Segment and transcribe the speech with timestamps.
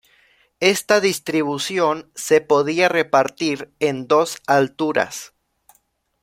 [0.61, 5.35] Esta distribución se podía repartir en dos alturas.